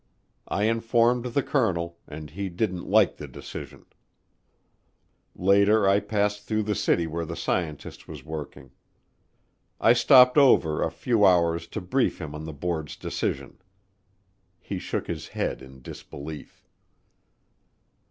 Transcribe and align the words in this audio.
I 0.47 0.63
informed 0.63 1.25
the 1.25 1.43
colonel, 1.43 1.99
and 2.07 2.31
he 2.31 2.49
didn't 2.49 2.89
like 2.89 3.17
the 3.17 3.27
decision. 3.27 3.85
Later 5.35 5.87
I 5.87 5.99
passed 5.99 6.41
through 6.41 6.63
the 6.63 6.73
city 6.73 7.05
where 7.05 7.23
the 7.23 7.35
scientist 7.35 8.07
was 8.07 8.25
working. 8.25 8.71
I 9.79 9.93
stopped 9.93 10.39
over 10.39 10.81
a 10.81 10.89
few 10.89 11.23
hours 11.23 11.67
to 11.67 11.81
brief 11.81 12.19
him 12.19 12.33
on 12.33 12.45
the 12.45 12.51
board's 12.51 12.95
decision. 12.95 13.61
He 14.59 14.79
shook 14.79 15.05
his 15.05 15.27
head 15.27 15.61
in 15.61 15.83
disbelief. 15.83 16.67